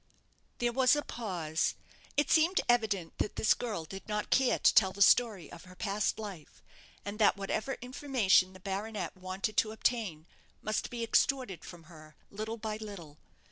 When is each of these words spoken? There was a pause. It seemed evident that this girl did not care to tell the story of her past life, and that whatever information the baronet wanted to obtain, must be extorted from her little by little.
There 0.57 0.71
was 0.73 0.95
a 0.95 1.03
pause. 1.03 1.75
It 2.17 2.31
seemed 2.31 2.59
evident 2.67 3.19
that 3.19 3.35
this 3.35 3.53
girl 3.53 3.85
did 3.85 4.07
not 4.07 4.31
care 4.31 4.57
to 4.57 4.73
tell 4.73 4.91
the 4.91 5.03
story 5.03 5.51
of 5.51 5.65
her 5.65 5.75
past 5.75 6.17
life, 6.17 6.63
and 7.05 7.19
that 7.19 7.37
whatever 7.37 7.73
information 7.83 8.53
the 8.53 8.59
baronet 8.59 9.15
wanted 9.15 9.57
to 9.57 9.71
obtain, 9.71 10.25
must 10.63 10.89
be 10.89 11.03
extorted 11.03 11.63
from 11.63 11.83
her 11.83 12.15
little 12.31 12.57
by 12.57 12.77
little. 12.77 13.19